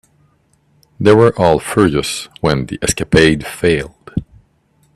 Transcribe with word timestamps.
They 0.99 1.13
were 1.13 1.31
all 1.37 1.59
furious 1.59 2.27
when 2.39 2.65
the 2.65 2.79
escapade 2.81 3.45
failed. 3.45 4.13